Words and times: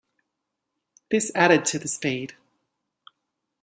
This 1.11 1.31
added 1.35 1.63
to 1.65 1.77
the 1.77 1.87
speed. 1.87 2.33